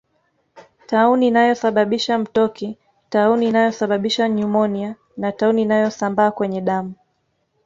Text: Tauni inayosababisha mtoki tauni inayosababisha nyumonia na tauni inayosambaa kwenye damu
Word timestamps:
Tauni 0.87 1.27
inayosababisha 1.27 2.17
mtoki 2.17 2.77
tauni 3.09 3.47
inayosababisha 3.47 4.29
nyumonia 4.29 4.95
na 5.17 5.31
tauni 5.31 5.61
inayosambaa 5.61 6.31
kwenye 6.31 6.61
damu 6.61 6.93